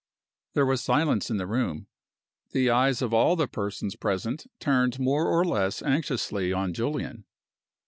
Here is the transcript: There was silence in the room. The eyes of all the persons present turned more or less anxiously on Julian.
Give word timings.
There 0.55 0.65
was 0.65 0.81
silence 0.81 1.29
in 1.29 1.37
the 1.37 1.45
room. 1.45 1.85
The 2.53 2.71
eyes 2.71 3.03
of 3.03 3.13
all 3.13 3.35
the 3.35 3.47
persons 3.47 3.95
present 3.95 4.47
turned 4.59 4.97
more 4.99 5.27
or 5.27 5.45
less 5.45 5.83
anxiously 5.83 6.51
on 6.51 6.73
Julian. 6.73 7.25